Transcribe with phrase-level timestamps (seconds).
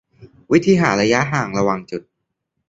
[0.51, 2.01] วิธีหาระยะห่างระหว่างจุด